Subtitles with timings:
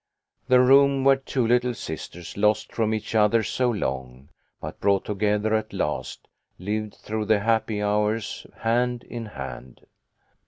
[0.47, 5.53] The room where two little sisters lost from each other so long, but brought together
[5.53, 6.27] at last,
[6.57, 9.85] lived through the happy hours, hand in hand.